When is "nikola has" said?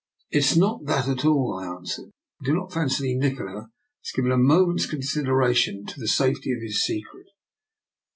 3.15-4.11